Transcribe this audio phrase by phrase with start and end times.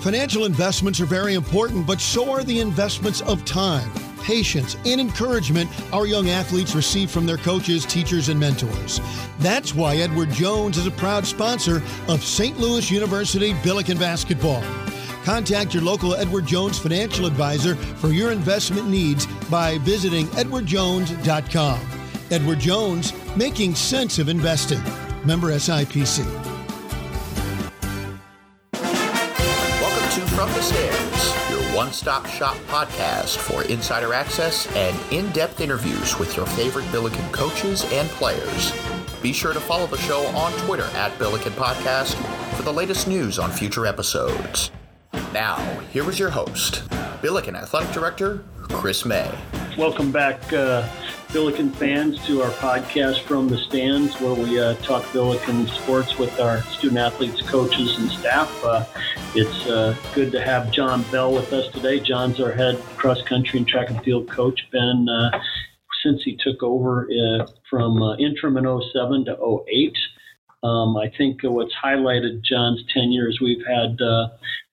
[0.00, 3.90] Financial investments are very important, but so are the investments of time,
[4.22, 9.00] patience, and encouragement our young athletes receive from their coaches, teachers, and mentors.
[9.40, 12.58] That's why Edward Jones is a proud sponsor of St.
[12.58, 14.62] Louis University Billiken Basketball.
[15.24, 21.80] Contact your local Edward Jones financial advisor for your investment needs by visiting edwardjones.com.
[22.30, 24.82] Edward Jones, making sense of investing.
[25.26, 26.47] Member SIPC.
[31.88, 37.26] One stop shop podcast for insider access and in depth interviews with your favorite Billiken
[37.32, 38.74] coaches and players.
[39.22, 42.14] Be sure to follow the show on Twitter at Billiken Podcast
[42.56, 44.70] for the latest news on future episodes.
[45.32, 45.56] Now,
[45.90, 46.82] here is your host,
[47.22, 49.30] Billiken Athletic Director Chris May.
[49.78, 50.86] Welcome back, uh,
[51.32, 56.40] Billiken fans, to our podcast from the stands, where we uh, talk Billiken sports with
[56.40, 58.64] our student athletes, coaches, and staff.
[58.64, 58.86] Uh,
[59.34, 62.00] it's uh, good to have John Bell with us today.
[62.00, 64.66] John's our head cross country and track and field coach.
[64.70, 65.38] Been uh,
[66.02, 69.96] since he took over uh, from interim in 07 to 08.
[70.62, 73.98] Um, I think what's highlighted John's tenure is we've had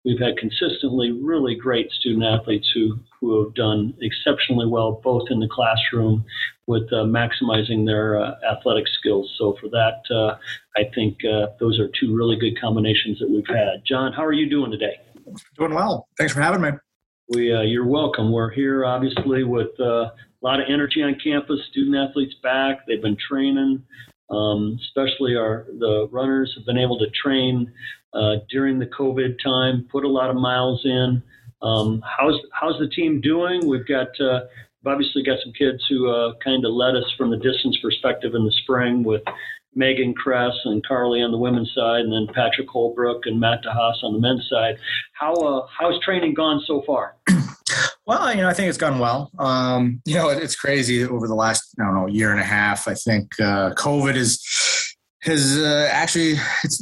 [0.06, 5.40] we've had consistently really great student athletes who, who have done exceptionally well both in
[5.40, 6.24] the classroom
[6.68, 9.34] with uh, maximizing their uh, athletic skills.
[9.38, 10.38] So for that, uh,
[10.76, 13.84] I think uh, those are two really good combinations that we've had.
[13.86, 14.96] John, how are you doing today?
[15.58, 16.08] Doing well.
[16.18, 16.72] Thanks for having me.
[17.30, 18.32] We, uh, you're welcome.
[18.32, 21.60] We're here obviously with uh, a lot of energy on campus.
[21.72, 22.86] Student athletes back.
[22.88, 23.84] They've been training.
[24.28, 27.72] Um, especially our the runners have been able to train
[28.16, 31.22] uh, during the COVID time, put a lot of miles in.
[31.62, 33.68] Um, how's how's the team doing?
[33.68, 34.42] We've got uh,
[34.86, 38.36] we've obviously got some kids who uh, kind of led us from the distance perspective
[38.36, 39.22] in the spring with
[39.74, 44.04] Megan Kress and Carly on the women's side, and then Patrick Holbrook and Matt DeHaas
[44.04, 44.78] on the men's side.
[45.14, 47.16] How uh, how's training gone so far?
[48.08, 49.32] Well, you know, I think it's gone well.
[49.40, 52.88] Um, you know, it's crazy over the last, I don't know, year and a half.
[52.88, 54.40] I think uh, COVID is
[55.24, 56.36] has uh, actually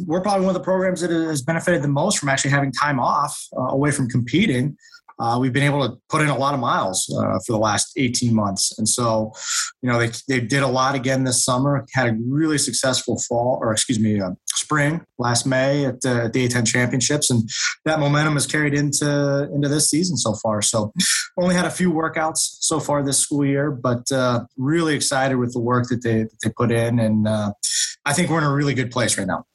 [0.06, 3.00] we're probably one of the programs that has benefited the most from actually having time
[3.00, 4.76] off uh, away from competing
[5.24, 7.94] uh, we've been able to put in a lot of miles uh, for the last
[7.96, 8.78] 18 months.
[8.78, 9.32] And so,
[9.82, 13.58] you know, they, they did a lot again this summer, had a really successful fall,
[13.62, 17.30] or excuse me, uh, spring last May at the, at the A10 championships.
[17.30, 17.50] And
[17.86, 20.62] that momentum has carried into, into this season so far.
[20.62, 20.92] So
[21.40, 25.54] only had a few workouts so far this school year, but uh, really excited with
[25.54, 27.00] the work that they, that they put in.
[27.00, 27.54] And uh,
[28.06, 29.46] I think we're in a really good place right now.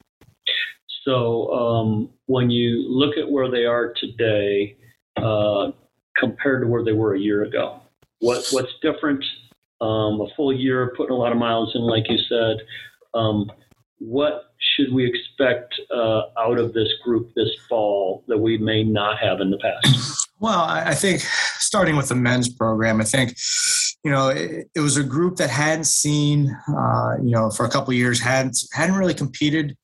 [1.05, 4.75] So um, when you look at where they are today,
[5.23, 5.71] uh,
[6.17, 7.81] compared to where they were a year ago?
[8.19, 9.23] What what's different?
[9.81, 12.57] Um, a full year, putting a lot of miles in, like you said.
[13.13, 13.49] Um,
[13.99, 19.17] what should we expect uh, out of this group this fall that we may not
[19.19, 20.27] have in the past?
[20.41, 21.19] Well, I think
[21.57, 23.33] starting with the men's program, I think
[24.03, 27.69] you know, it, it, was a group that hadn't seen, uh, you know, for a
[27.69, 29.75] couple years, hadn't hadn't really competed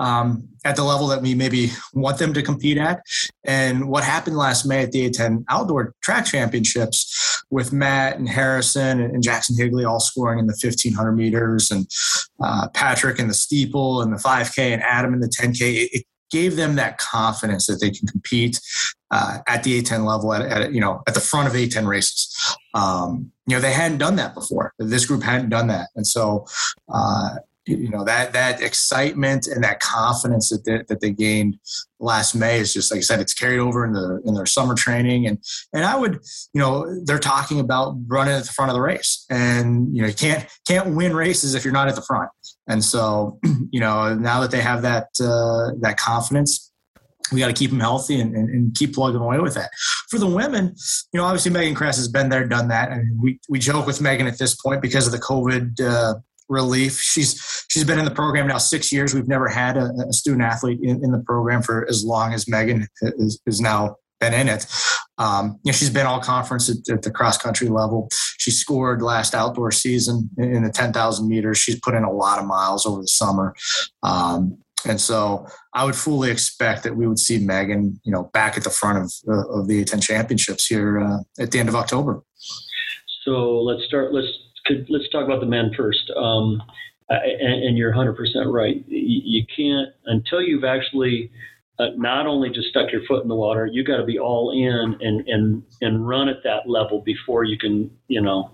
[0.00, 3.00] um, at the level that we maybe want them to compete at.
[3.44, 9.00] And what happened last May at the A10 Outdoor Track Championships with Matt and Harrison
[9.00, 11.86] and, Jackson Higley all scoring in the 1500 meters, and
[12.42, 15.60] uh, Patrick in the steeple and the 5K, and Adam in the 10K.
[15.60, 18.60] It, it gave them that confidence that they can compete
[19.10, 22.56] uh, at the A10 level, at, at, you know, at the front of A10 races.
[22.74, 24.72] Um, you know, they hadn't done that before.
[24.78, 26.46] This group hadn't done that, and so
[26.92, 27.30] uh,
[27.66, 31.58] you know that that excitement and that confidence that they, that they gained
[31.98, 34.74] last May is just like I said, it's carried over in the in their summer
[34.74, 35.38] training, and
[35.72, 36.20] and I would
[36.52, 40.08] you know they're talking about running at the front of the race, and you know
[40.08, 42.30] you can't can't win races if you're not at the front,
[42.70, 43.38] and so
[43.70, 46.70] you know now that they have that uh, that confidence
[47.32, 49.70] we got to keep them healthy and, and, and, keep plugging away with that.
[50.08, 50.74] For the women,
[51.12, 54.00] you know, obviously Megan Kress has been there, done that, and we we joke with
[54.00, 56.14] Megan at this point because of the COVID uh,
[56.48, 56.98] relief.
[56.98, 59.14] She's she's been in the program now six years.
[59.14, 62.48] We've never had a, a student athlete in, in, the program for as long as
[62.48, 64.66] Megan is, is now been in it.
[65.18, 68.08] Um, you know, she's been all conference at, at, the cross country level.
[68.38, 71.58] She scored last outdoor season in the 10,000 meters.
[71.58, 73.54] She's put in a lot of miles over the summer.
[74.02, 78.56] Um, and so I would fully expect that we would see Megan, you know, back
[78.56, 81.74] at the front of, uh, of the A10 championships here uh, at the end of
[81.74, 82.22] October.
[83.24, 84.14] So let's start.
[84.14, 84.28] Let's
[84.88, 86.10] let's talk about the men first.
[86.16, 86.62] Um,
[87.08, 88.14] and, and, you're 100%
[88.52, 88.84] right.
[88.86, 91.30] You can't until you've actually
[91.80, 93.66] uh, not only just stuck your foot in the water.
[93.66, 97.56] You got to be all in and and and run at that level before you
[97.56, 98.50] can, you know,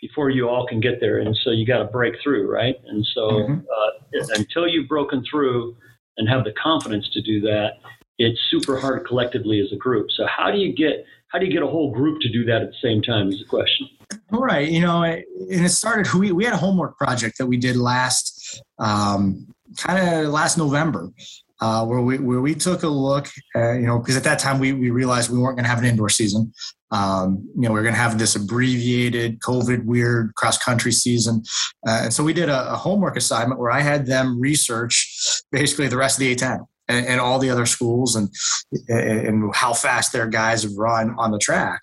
[0.00, 1.18] before you all can get there.
[1.18, 2.76] And so you got to break through, right?
[2.86, 3.60] And so mm-hmm.
[3.60, 5.76] uh, until you've broken through
[6.18, 7.78] and have the confidence to do that,
[8.18, 10.08] it's super hard collectively as a group.
[10.10, 12.62] So how do you get how do you get a whole group to do that
[12.62, 13.28] at the same time?
[13.28, 13.88] Is the question.
[14.32, 16.12] All right, you know, and it started.
[16.14, 21.10] We we had a homework project that we did last, um, kind of last November,
[21.60, 24.58] uh, where we where we took a look, uh, you know, because at that time
[24.58, 26.52] we we realized we weren't going to have an indoor season.
[26.90, 31.42] Um, you know, we are going to have this abbreviated COVID weird cross country season,
[31.86, 35.88] uh, and so we did a, a, homework assignment where I had them research basically
[35.88, 38.30] the rest of the A10 and, and all the other schools and
[38.88, 41.82] and how fast their guys have run on the track.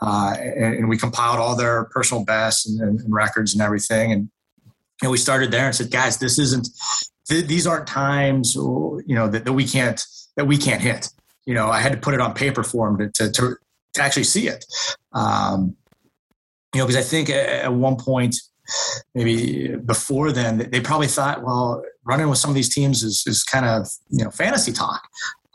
[0.00, 4.12] Uh, and, and, we compiled all their personal bests and, and, records and everything.
[4.12, 4.30] And,
[5.00, 6.68] and we started there and said, guys, this isn't,
[7.28, 10.04] th- these aren't times, you know, that, that we can't,
[10.36, 11.08] that we can't hit.
[11.44, 13.56] You know, I had to put it on paper for them to, to, to,
[13.94, 14.64] to actually see it.
[15.12, 15.76] Um,
[16.74, 18.36] you know, because I think at one point,
[19.14, 23.42] maybe before then, they probably thought, well, running with some of these teams is, is
[23.44, 25.02] kind of, you know, fantasy talk.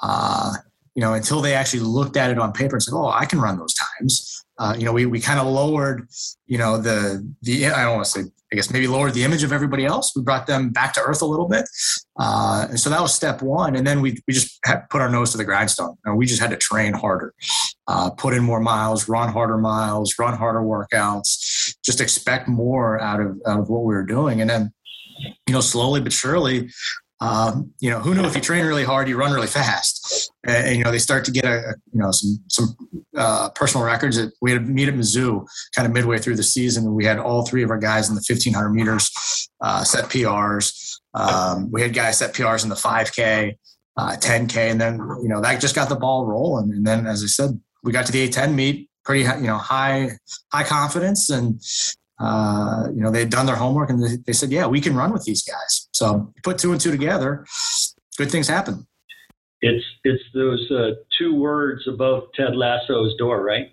[0.02, 0.54] Uh,
[0.96, 3.40] you know, until they actually looked at it on paper and said, "Oh, I can
[3.40, 6.08] run those times." Uh, you know, we, we kind of lowered,
[6.48, 8.22] you know, the the I don't want to say,
[8.52, 10.12] I guess maybe lowered the image of everybody else.
[10.16, 11.66] We brought them back to earth a little bit,
[12.20, 13.76] uh, and so that was step one.
[13.76, 14.60] And then we we just
[14.90, 17.34] put our nose to the grindstone, and we just had to train harder,
[17.88, 23.20] uh, put in more miles, run harder miles, run harder workouts, just expect more out
[23.20, 24.72] of out of what we were doing, and then
[25.48, 26.70] you know, slowly but surely,
[27.20, 30.01] um, you know, who knew if you train really hard, you run really fast.
[30.46, 32.76] And, and you know, they start to get a, a you know some some
[33.16, 34.18] uh, personal records.
[34.18, 35.46] That we had a meet at Mizzou
[35.76, 38.16] kind of midway through the season, and we had all three of our guys in
[38.16, 40.98] the 1500 meters uh, set PRs.
[41.14, 43.56] Um, we had guys set PRs in the 5K,
[43.98, 46.72] uh, 10K, and then you know that just got the ball rolling.
[46.72, 50.12] And then, as I said, we got to the A10 meet, pretty you know high
[50.52, 51.62] high confidence and
[52.22, 54.96] uh, you know, they had done their homework and they, they, said, yeah, we can
[54.96, 55.88] run with these guys.
[55.92, 57.48] So put two and two together,
[58.16, 58.86] good things happen.
[59.62, 63.72] It's it's those uh, two words above Ted Lasso's door, right?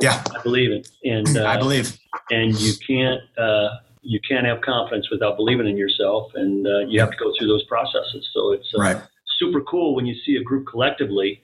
[0.00, 1.96] Yeah, I believe it, and uh, I believe,
[2.30, 3.68] and you can't uh,
[4.02, 7.48] you can't have confidence without believing in yourself, and uh, you have to go through
[7.48, 8.28] those processes.
[8.34, 9.00] So it's right.
[9.38, 11.42] super cool when you see a group collectively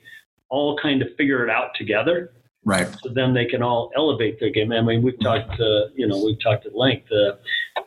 [0.51, 2.33] all kind of figure it out together
[2.69, 2.87] Right.
[3.03, 4.73] So then they can all elevate their game.
[4.73, 7.07] I mean, we've talked, uh, you know, we've talked at length.
[7.11, 7.37] Uh,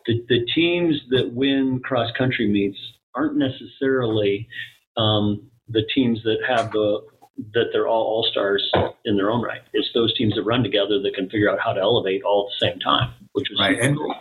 [0.07, 2.79] the, the teams that win cross country meets
[3.13, 4.47] aren't necessarily
[4.97, 7.01] um, the teams that have the
[7.53, 8.69] that they're all all stars
[9.05, 9.61] in their own right.
[9.73, 12.59] It's those teams that run together that can figure out how to elevate all at
[12.59, 13.79] the same time, which is right.
[13.79, 14.15] And, cool.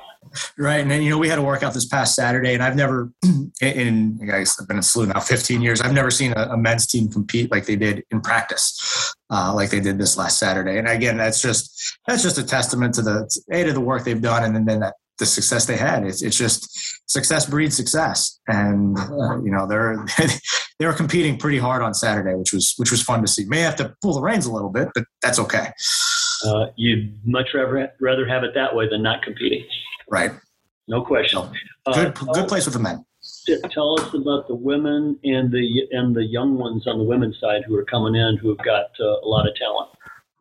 [0.56, 0.80] Right.
[0.80, 3.10] And then, you know, we had a workout this past Saturday, and I've never,
[3.62, 6.86] in, guys, I've been in SLU now 15 years, I've never seen a, a men's
[6.86, 10.78] team compete like they did in practice, uh, like they did this last Saturday.
[10.78, 14.20] And again, that's just, that's just a testament to the, A, to the work they've
[14.20, 16.04] done, and then that, the success they had.
[16.04, 16.68] It's, it's just
[17.08, 18.40] success breeds success.
[18.48, 20.04] And, uh, you know, they're,
[20.80, 23.44] they were competing pretty hard on Saturday, which was, which was fun to see.
[23.44, 25.70] May have to pull the reins a little bit, but that's okay.
[26.44, 29.64] Uh, you'd much rather, rather have it that way than not competing.
[30.08, 30.32] Right.
[30.88, 31.42] No question.
[31.94, 33.04] good, uh, good place with the men.
[33.70, 37.62] Tell us about the women and the and the young ones on the women's side
[37.66, 39.90] who are coming in who have got uh, a lot of talent.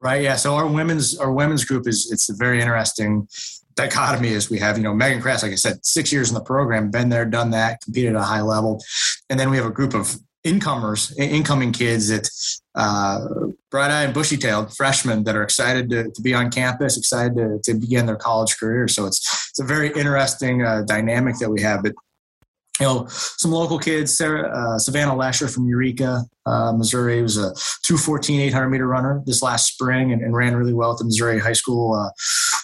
[0.02, 0.22] Right.
[0.22, 0.36] Yeah.
[0.36, 3.28] So our women's our women's group is it's a very interesting
[3.80, 6.48] dichotomy as we have, you know, Megan Kress, like I said, six years in the
[6.54, 8.74] program, been there, done that, competed at a high level.
[9.30, 10.06] And then we have a group of
[10.44, 12.26] incomers, incoming kids that
[12.76, 13.20] uh,
[13.72, 17.72] bright-eyed and bushy-tailed freshmen that are excited to, to be on campus, excited to, to
[17.80, 18.88] begin their college career.
[18.88, 19.20] So it's
[19.50, 21.84] it's a very interesting uh, dynamic that we have.
[21.84, 21.94] But
[22.80, 27.54] you know, some local kids, Sarah, uh, Savannah Lasher from Eureka, uh, Missouri, was a
[27.84, 31.40] 214 800 meter runner this last spring and, and, ran really well at the Missouri
[31.40, 32.10] High School uh,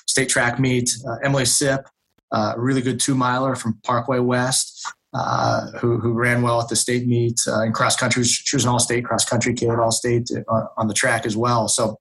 [0.07, 0.89] state track meet.
[1.07, 1.85] Uh, Emily Sip,
[2.31, 4.87] uh, a really good two miler from Parkway West.
[5.17, 8.21] Uh, who, who ran well at the state meet in cross country.
[8.25, 10.29] She was an all state cross country kid, all state
[10.77, 11.69] on the track as well.
[11.69, 11.95] So,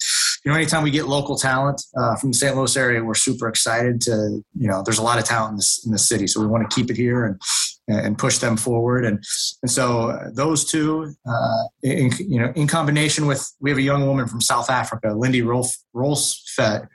[0.44, 2.56] you know, anytime we get local talent uh, from the St.
[2.56, 5.87] Louis area, we're super excited to, you know, there's a lot of talent in, this,
[5.87, 6.26] in the city.
[6.26, 7.40] So we want to keep it here and,
[7.88, 9.05] and push them forward.
[9.05, 9.23] And,
[9.62, 14.07] and so those two, uh, in, you know, in combination with, we have a young
[14.07, 16.88] woman from South Africa, Lindy Rolf, Rolfsfed,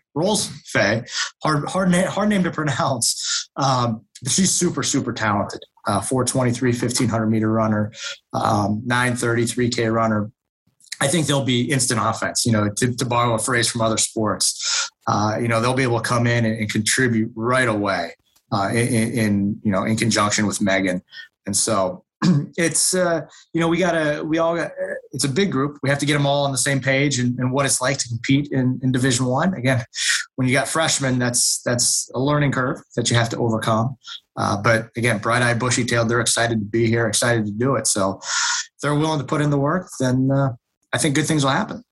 [1.44, 3.50] hard, hard, hard name to pronounce.
[3.56, 7.92] Um, she's super, super talented uh, 423, 1500 meter runner,
[8.34, 10.32] um, 930, 3K runner.
[11.02, 13.98] I think they'll be instant offense, you know, to, to borrow a phrase from other
[13.98, 14.90] sports.
[15.08, 18.14] Uh, you know, they'll be able to come in and, and contribute right away
[18.52, 21.02] uh, in, in, you know, in conjunction with Megan.
[21.46, 22.04] And so
[22.58, 23.22] it's, uh,
[23.54, 24.72] you know, we got to, we all got,
[25.12, 25.78] it's a big group.
[25.82, 27.98] We have to get them all on the same page and, and what it's like
[27.98, 29.54] to compete in, in Division One.
[29.54, 29.84] Again,
[30.36, 33.98] when you got freshmen, that's that's a learning curve that you have to overcome.
[34.38, 37.88] Uh, but again, bright-eyed, bushy-tailed, they're excited to be here, excited to do it.
[37.88, 40.54] So if they're willing to put in the work, then uh,
[40.94, 41.84] I think good things will happen.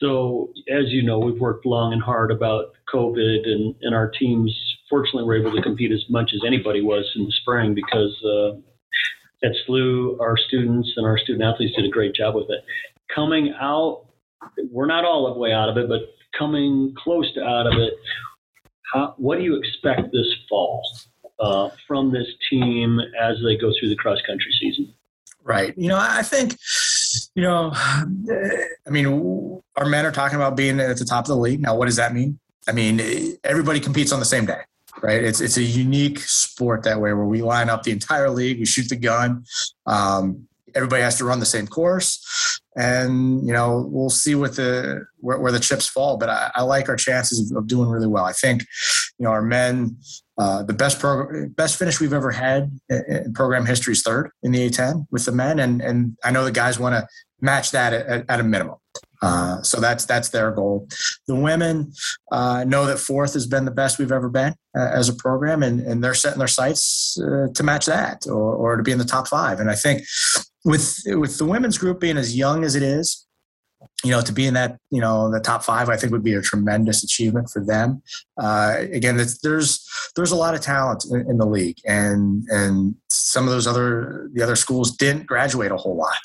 [0.00, 4.54] So, as you know, we've worked long and hard about COVID, and, and our teams,
[4.90, 8.14] fortunately, we were able to compete as much as anybody was in the spring because
[8.24, 12.62] uh, at SLU, our students and our student athletes did a great job with it.
[13.14, 14.06] Coming out,
[14.70, 16.00] we're not all the way out of it, but
[16.36, 17.94] coming close to out of it,
[18.92, 20.82] how, what do you expect this fall
[21.38, 24.92] uh, from this team as they go through the cross country season?
[25.42, 25.76] Right.
[25.78, 26.56] You know, I think,
[27.34, 31.36] you know, I mean, our men are talking about being at the top of the
[31.36, 31.60] league.
[31.60, 32.38] Now, what does that mean?
[32.68, 33.00] I mean,
[33.42, 34.60] everybody competes on the same day
[35.02, 35.22] right?
[35.22, 38.66] It's it's a unique sport that way where we line up the entire league, we
[38.66, 39.44] shoot the gun.
[39.86, 45.04] Um, everybody has to run the same course, and you know we'll see what the
[45.18, 46.16] where, where the chips fall.
[46.16, 48.24] But I, I like our chances of, of, doing really well.
[48.24, 48.62] I think
[49.18, 49.96] you know our men.
[50.38, 54.52] Uh, the best program, best finish we've ever had in program history is third in
[54.52, 57.06] the A10 with the men, and and I know the guys want to
[57.42, 58.76] match that at, at, a minimum.
[59.22, 60.88] Uh, so that's that's their goal.
[61.26, 61.92] The women
[62.32, 65.62] uh, know that fourth has been the best we've ever been uh, as a program,
[65.62, 68.98] and, and they're setting their sights uh, to match that or, or to be in
[68.98, 69.60] the top five.
[69.60, 70.02] And I think
[70.64, 73.26] with with the women's group being as young as it is,
[74.04, 76.34] you know, to be in that, you know, the top five, I think would be
[76.34, 78.02] a tremendous achievement for them.
[78.40, 83.44] Uh, again, there's there's a lot of talent in, in, the league, and and some
[83.44, 86.20] of those other the other schools didn't graduate a whole lot,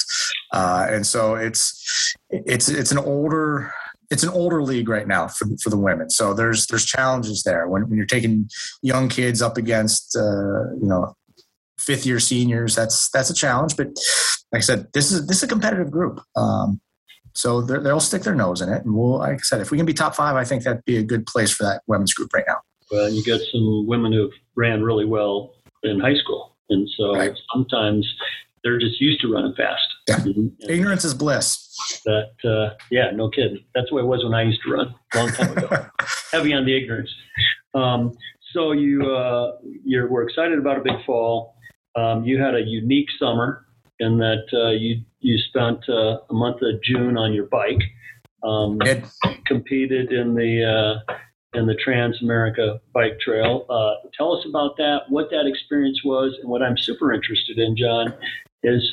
[0.53, 3.74] uh, and so it's it's it's an older
[4.12, 6.10] it's an older league right now for, for the women.
[6.10, 8.50] So there's there's challenges there when, when you're taking
[8.82, 11.15] young kids up against uh, you know
[11.77, 12.75] fifth year seniors.
[12.75, 13.88] That's that's a challenge, but
[14.51, 16.22] like I said, this is this is a competitive group.
[16.36, 16.79] Um,
[17.36, 18.86] so they'll stick their nose in it.
[18.86, 20.98] And we'll, like I said, if we can be top five, I think that'd be
[20.98, 22.58] a good place for that women's group right now.
[22.92, 26.56] Well, you got some women who've ran really well in high school.
[26.70, 27.38] And so right.
[27.54, 28.08] sometimes
[28.63, 29.86] they're just used to running fast.
[30.08, 30.22] Yeah.
[30.24, 31.62] And, Ignorance is bliss.
[32.06, 33.63] That, uh, yeah, no kidding.
[33.75, 35.88] That's the way it was when I used to run a long time ago.
[36.32, 37.13] Heavy on the ignorance.
[37.74, 38.13] Um,
[38.54, 41.56] so you, uh, you're, we're excited about a big fall.
[41.96, 43.65] Um, you had a unique summer
[44.00, 47.82] in that uh, you you spent uh, a month of June on your bike,
[48.44, 48.79] um,
[49.48, 51.13] competed in the uh,
[51.58, 53.65] in the Trans America Bike Trail.
[53.67, 57.75] Uh, tell us about that, what that experience was, and what I'm super interested in,
[57.75, 58.13] John,
[58.63, 58.88] is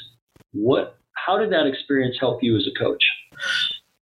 [0.53, 3.05] what how did that experience help you as a coach?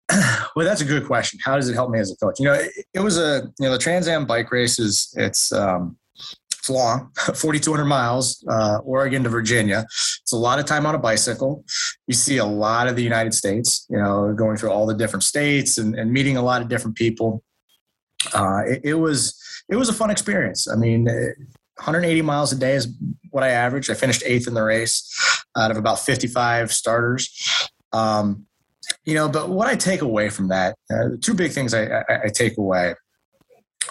[0.55, 1.38] Well, that's a good question.
[1.43, 2.39] How does it help me as a coach?
[2.39, 5.51] You know, it, it was a you know the Trans Am bike race is it's
[5.51, 6.04] um, it's
[6.69, 9.86] long, 4,200 miles, uh, Oregon to Virginia.
[9.89, 11.63] It's a lot of time on a bicycle.
[12.07, 15.24] You see a lot of the United States, you know, going through all the different
[15.24, 17.43] states and, and meeting a lot of different people.
[18.34, 20.67] Uh, it, it, was it was a fun experience.
[20.67, 22.88] I mean, 180 miles a day is
[23.29, 23.91] what I averaged.
[23.91, 27.69] I finished eighth in the race out of about 55 starters.
[27.93, 28.45] Um,
[29.03, 32.03] you know, but what I take away from that, uh, two big things I, I,
[32.25, 32.95] I take away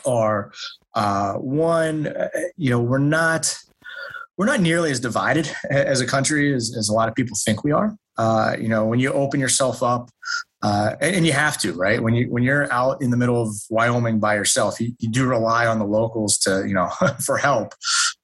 [0.07, 0.53] are
[0.95, 3.57] uh, one, uh, you know, we're not
[4.37, 7.63] we're not nearly as divided as a country as, as a lot of people think
[7.63, 7.97] we are.
[8.17, 10.11] Uh, you know, when you open yourself up,
[10.63, 12.03] uh, and, and, you have to, right?
[12.03, 15.27] When you when you're out in the middle of Wyoming by yourself, you, you do
[15.27, 16.89] rely on the locals to, you know,
[17.25, 17.75] for help.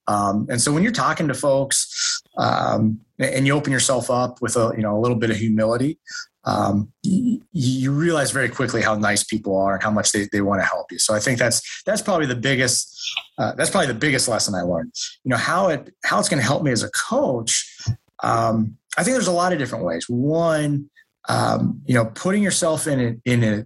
[0.07, 4.55] Um, and so when you're talking to folks, um, and you open yourself up with
[4.55, 5.99] a you know a little bit of humility,
[6.43, 10.61] um, you, realize very quickly how nice people are and how much they, they want
[10.61, 10.97] to help you.
[10.97, 12.97] So I think that's that's probably the biggest
[13.37, 14.93] uh, that's probably the biggest lesson I learned.
[15.23, 17.77] You know how it how it's going to help me as a coach.
[18.23, 20.05] Um, I think there's a lot of different ways.
[20.09, 20.89] One,
[21.29, 23.65] um, you know, putting yourself in a, in a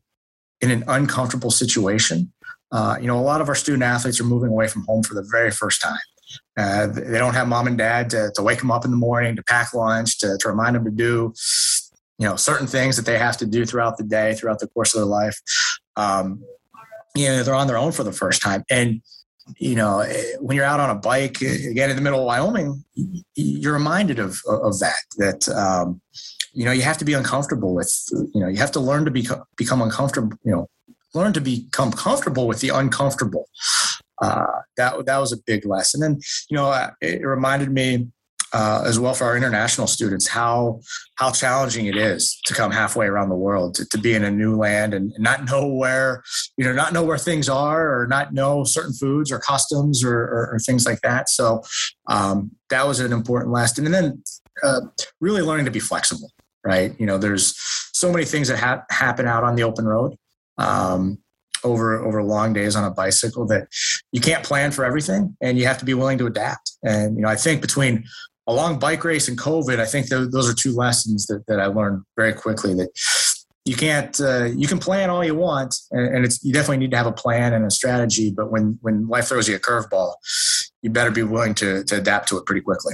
[0.62, 2.32] in an uncomfortable situation.
[2.72, 5.14] Uh, you know, a lot of our student athletes are moving away from home for
[5.14, 5.98] the very first time.
[6.58, 9.36] Uh, they don't have mom and dad to, to wake them up in the morning,
[9.36, 11.34] to pack lunch, to, to remind them to do
[12.18, 14.94] you know certain things that they have to do throughout the day throughout the course
[14.94, 15.40] of their life.
[15.96, 16.44] Um,
[17.16, 18.64] you know they're on their own for the first time.
[18.70, 19.02] And
[19.58, 20.04] you know
[20.40, 22.84] when you're out on a bike again in the middle of wyoming
[23.36, 26.02] you're reminded of of that that um,
[26.52, 27.94] you know you have to be uncomfortable with
[28.34, 30.68] you know you have to learn to be, become uncomfortable you know
[31.16, 33.48] learn to become comfortable with the uncomfortable.
[34.22, 36.04] Uh, that that was a big lesson.
[36.04, 38.08] And you know it reminded me
[38.56, 40.80] uh, as well for our international students how
[41.16, 44.32] how challenging it is to come halfway around the world to, to be in a
[44.32, 46.24] new land and not know where
[46.56, 50.18] you know not know where things are or not know certain foods or customs or,
[50.18, 51.28] or, or things like that.
[51.30, 51.64] So
[52.08, 53.84] um, that was an important lesson.
[53.84, 54.24] And then
[54.64, 54.82] uh,
[55.20, 56.32] really learning to be flexible
[56.66, 57.00] right?
[57.00, 57.54] You know there's
[57.94, 60.16] so many things that ha- happen out on the open road
[60.58, 61.20] um,
[61.64, 63.68] over over long days on a bicycle that
[64.12, 66.72] you can't plan for everything and you have to be willing to adapt.
[66.84, 68.06] And you know i think between
[68.48, 71.60] a long bike race and covid i think th- those are two lessons that, that
[71.60, 72.90] i learned very quickly that
[73.66, 76.92] you can't uh, you can plan all you want and, and, it's you definitely need
[76.92, 80.14] to have a plan and a strategy but when when life throws you a curveball
[80.82, 82.94] you better be willing to to adapt to it pretty quickly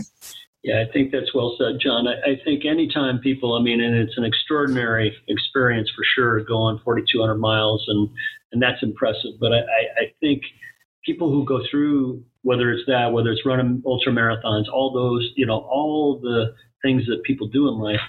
[0.64, 2.08] yeah, I think that's well said, John.
[2.08, 6.80] I, I, think anytime people, I mean, and it's an extraordinary experience for sure, going
[6.84, 8.08] 4,200 miles, and
[8.52, 9.40] and that's impressive.
[9.40, 10.44] But I, I think
[11.04, 15.46] people who go through, whether it's that, whether it's running ultra marathons, all those, you
[15.46, 18.00] know, all the things that people do in life,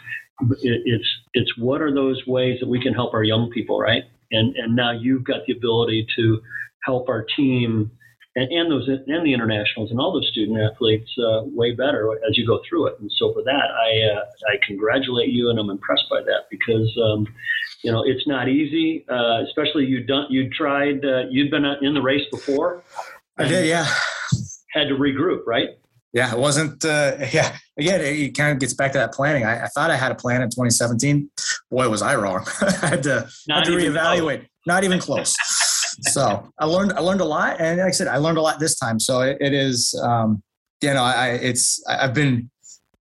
[0.62, 4.04] it, it's it's what are those ways that we can help our young people, right?
[4.30, 6.40] And and now you've got the ability to
[6.84, 7.90] help our team
[8.34, 12.36] and, and those and the internationals and all those student athletes uh, way better as
[12.38, 12.94] you go through it.
[13.00, 16.90] And so for that, I uh, I congratulate you, and I'm impressed by that because
[17.04, 17.26] um,
[17.82, 21.94] you know it's not easy, uh, especially you done you tried uh, you'd been in
[21.94, 22.82] the race before.
[23.38, 23.86] I did, yeah.
[24.72, 25.70] Had to regroup, right?
[26.12, 26.84] Yeah, it wasn't.
[26.84, 29.44] Uh, yeah, again, it kind of gets back to that planning.
[29.44, 31.30] I, I, thought I had a plan in 2017.
[31.70, 32.46] Boy, was I wrong.
[32.60, 34.38] I had to, had to reevaluate.
[34.38, 34.48] Close.
[34.66, 35.34] Not even close
[36.00, 38.58] so I learned I learned a lot, and like I said, I learned a lot
[38.58, 38.98] this time.
[38.98, 40.42] So it, it is, um,
[40.80, 42.50] you know, I it's I've been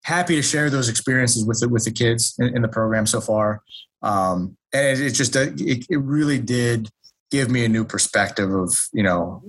[0.02, 3.20] happy to share those experiences with the, with the kids in, in the program so
[3.20, 3.62] far,
[4.02, 6.90] um, and it, it just it, it really did
[7.30, 9.42] give me a new perspective of you know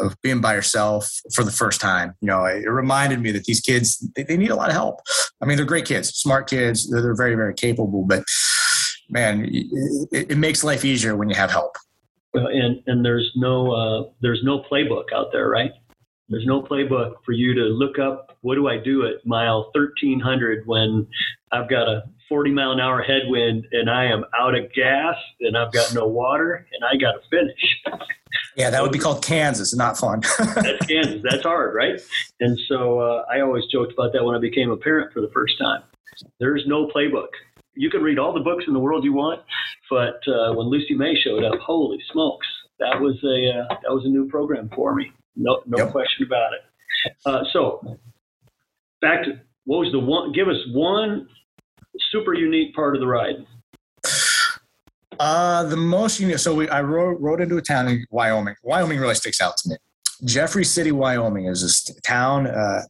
[0.00, 3.60] of being by yourself for the first time you know it reminded me that these
[3.60, 5.00] kids they, they need a lot of help
[5.42, 8.24] i mean they're great kids smart kids they're, they're very very capable but
[9.08, 11.76] man it, it, makes life easier when you have help
[12.46, 15.72] and and there's no uh, there's no playbook out there, right?
[16.28, 18.36] There's no playbook for you to look up.
[18.42, 21.06] What do I do at mile 1300 when
[21.52, 25.56] I've got a 40 mile an hour headwind and I am out of gas and
[25.56, 28.00] I've got no water and I got to finish.
[28.56, 29.74] Yeah, that would be called Kansas.
[29.74, 30.20] Not fun.
[30.38, 31.22] that's Kansas.
[31.22, 31.98] That's hard, right?
[32.40, 35.30] And so uh, I always joked about that when I became a parent for the
[35.32, 35.82] first time.
[36.40, 37.28] There's no playbook
[37.78, 39.40] you can read all the books in the world you want,
[39.88, 42.46] but uh, when Lucy May showed up, holy smokes,
[42.80, 45.12] that was a uh, that was a new program for me.
[45.36, 45.92] No, no yep.
[45.92, 47.16] question about it.
[47.24, 47.98] Uh, so,
[49.00, 50.32] back to what was the one?
[50.32, 51.28] Give us one
[52.10, 53.34] super unique part of the ride.
[55.20, 56.38] Uh, the most unique.
[56.38, 58.54] So we, I rode, rode into a town in Wyoming.
[58.62, 59.76] Wyoming really sticks out to me.
[60.24, 62.46] Jeffrey City, Wyoming is this town.
[62.46, 62.80] Uh,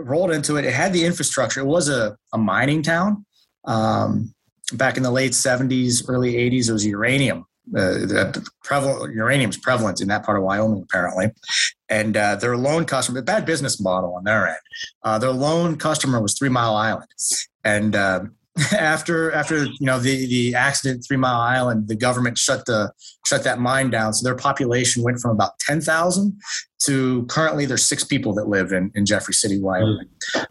[0.00, 0.66] rolled into it.
[0.66, 1.60] It had the infrastructure.
[1.60, 3.24] It was a, a mining town,
[3.64, 4.34] um,
[4.74, 7.46] back in the late 70s, early 80s, it was uranium.
[7.74, 11.32] Uh, the prevalent uranium is prevalent in that part of Wyoming, apparently.
[11.88, 14.58] And uh, their lone customer, bad business model on their end.
[15.04, 17.08] Uh, their lone customer was Three Mile Island,
[17.62, 18.20] and uh,
[18.76, 22.92] after after you know the the accident, Three Mile Island, the government shut the
[23.26, 24.14] shut that mine down.
[24.14, 26.40] So their population went from about ten thousand
[26.82, 30.08] to currently there's six people that live in in Jeffrey City, Wyoming.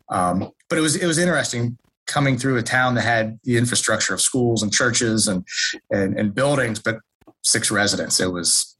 [0.09, 4.13] Um, but it was it was interesting coming through a town that had the infrastructure
[4.13, 5.45] of schools and churches and,
[5.91, 6.99] and, and buildings, but
[7.43, 8.19] six residents.
[8.19, 8.77] It was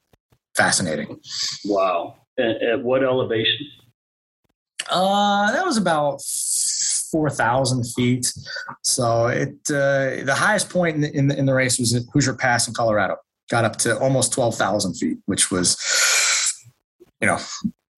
[0.56, 1.20] fascinating.
[1.66, 2.16] Wow.
[2.38, 3.68] At, at what elevation?
[4.90, 6.22] Uh, that was about
[7.12, 8.32] 4,000 feet.
[8.84, 12.04] So it, uh, the highest point in the, in the, in the race was at
[12.14, 13.18] Hoosier Pass in Colorado.
[13.50, 15.78] Got up to almost 12,000 feet, which was,
[17.22, 17.38] you know,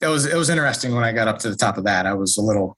[0.02, 2.06] it was, it was interesting when I got up to the top of that.
[2.06, 2.78] I was a little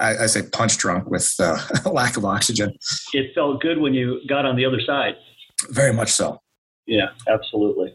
[0.00, 1.58] I, I say punch drunk with uh,
[1.90, 2.74] lack of oxygen.
[3.12, 5.14] It felt good when you got on the other side.
[5.70, 6.40] Very much so.
[6.88, 7.94] Yeah, absolutely.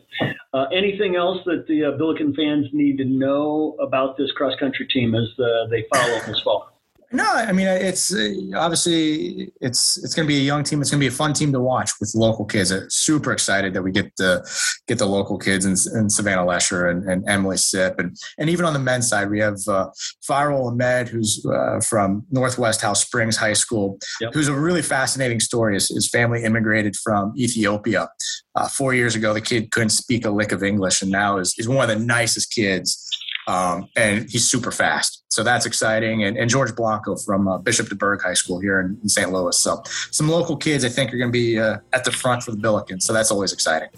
[0.53, 4.85] Uh, anything else that the uh, Billiken fans need to know about this cross country
[4.87, 6.72] team as uh, they follow this fall?
[7.13, 10.81] No, I mean it's uh, obviously it's it's going to be a young team.
[10.81, 12.71] It's going to be a fun team to watch with local kids.
[12.71, 14.43] I'm super excited that we get the
[14.87, 18.65] get the local kids and, and Savannah Lesher and, and, Emily Sip and and even
[18.65, 19.89] on the men's side we have uh,
[20.23, 24.33] Farrell Ahmed who's uh, from Northwest House Springs High School, yep.
[24.33, 25.75] who's a really fascinating story.
[25.75, 28.09] His, his family immigrated from Ethiopia
[28.55, 29.35] uh, four years ago.
[29.35, 32.03] The kid couldn't speak a lick of English and now is is one of the
[32.03, 33.07] nicest kids
[33.47, 35.23] um, and he's super fast.
[35.29, 36.23] So that's exciting.
[36.23, 39.31] And, and George Blanco from uh, Bishop DuBourg High School here in, in, St.
[39.31, 39.57] Louis.
[39.57, 42.51] So some local kids, I think, are going to be uh, at the front for
[42.51, 43.01] the Billikens.
[43.01, 43.89] So that's always exciting.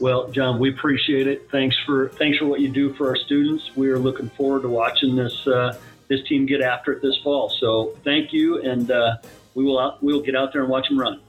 [0.00, 1.48] Well, John, we appreciate it.
[1.50, 3.74] Thanks for thanks for what you do for our students.
[3.74, 7.48] We are looking forward to watching this uh, this team get after it this fall.
[7.48, 9.16] So thank you, and uh,
[9.54, 11.20] we will out, we will get out there and watch them run.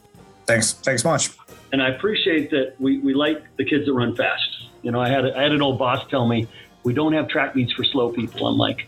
[0.46, 0.74] Thanks.
[0.74, 1.32] Thanks much.
[1.72, 4.50] And I appreciate that we, we like the kids that run fast.
[4.82, 6.48] You know, I had I had an old boss tell me
[6.88, 8.48] we don't have track meets for slow people.
[8.48, 8.88] I'm like,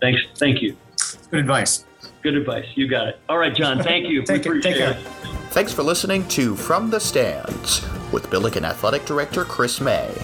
[0.00, 0.76] thanks, thank you.
[1.32, 1.84] Good advice.
[2.22, 2.66] Good advice.
[2.76, 3.18] You got it.
[3.28, 3.82] All right, John.
[3.82, 4.22] Thank you.
[4.24, 4.92] take, it, take care.
[4.92, 4.98] It.
[5.50, 10.14] Thanks for listening to From the Stands with Billiken Athletic Director Chris May.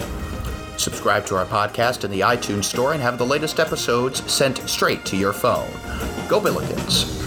[0.77, 5.05] Subscribe to our podcast in the iTunes Store and have the latest episodes sent straight
[5.07, 5.69] to your phone.
[6.29, 7.26] Go Billikens!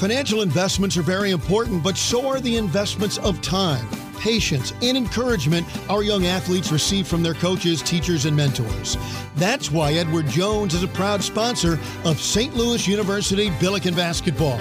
[0.00, 3.86] Financial investments are very important, but so are the investments of time,
[4.18, 8.96] patience, and encouragement our young athletes receive from their coaches, teachers, and mentors.
[9.36, 12.54] That's why Edward Jones is a proud sponsor of St.
[12.54, 14.58] Louis University Billiken Basketball.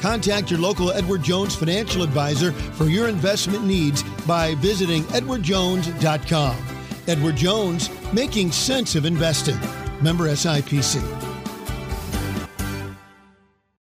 [0.00, 6.56] Contact your local Edward Jones financial advisor for your investment needs by visiting edwardjones.com.
[7.06, 9.60] Edward Jones, making sense of investing.
[10.00, 11.29] Member SIPC.